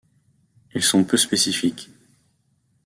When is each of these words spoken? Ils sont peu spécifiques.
Ils 0.73 0.81
sont 0.81 1.03
peu 1.03 1.15
spécifiques. 1.15 1.91